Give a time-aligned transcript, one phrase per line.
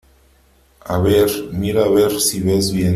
[0.83, 2.89] a ver, mira a ver si ves bien.